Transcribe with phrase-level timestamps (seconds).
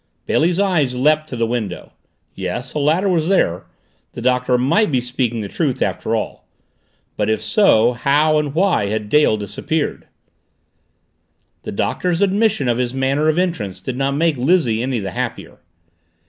[0.25, 1.91] Bailey's eyes leaped to the window
[2.33, 3.67] yes a ladder was there
[4.13, 6.47] the Doctor might be speaking the truth after all.
[7.17, 10.07] But if so, how and why had Dale disappeared?
[11.61, 15.59] The Doctor's admission of his manner of entrance did not make Lizzie any the happier.